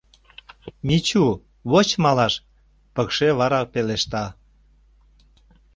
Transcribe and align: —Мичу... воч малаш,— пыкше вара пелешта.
—Мичу... 0.87 1.25
воч 1.71 1.89
малаш,— 2.03 2.33
пыкше 2.95 3.27
вара 3.39 3.61
пелешта. 3.71 4.25